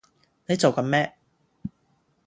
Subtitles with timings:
[0.47, 1.13] 你做緊咩